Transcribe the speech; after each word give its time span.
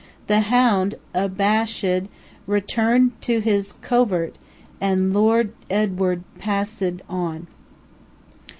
The 0.25 0.39
hound, 0.39 0.95
abashed, 1.13 2.05
returned 2.47 3.21
to 3.21 3.37
his 3.39 3.73
cov 3.83 4.11
ert, 4.11 4.33
and 4.81 5.13
Lord 5.13 5.53
Edward 5.69 6.23
pass 6.39 6.81
ed 6.81 7.03
on. 7.07 7.45